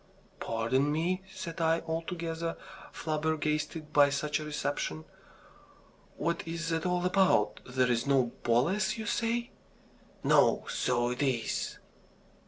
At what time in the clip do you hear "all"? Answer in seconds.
6.87-7.05